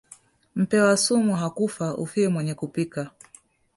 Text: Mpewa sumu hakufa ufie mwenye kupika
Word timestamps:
Mpewa 0.55 0.97
sumu 0.97 1.35
hakufa 1.35 1.97
ufie 1.97 2.27
mwenye 2.27 2.53
kupika 2.55 3.11